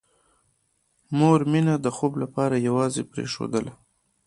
مور 1.17 1.39
مينه 1.51 1.75
د 1.79 1.87
خوب 1.95 2.13
لپاره 2.23 2.63
یوازې 2.67 3.01
پرېښودله 3.11 3.71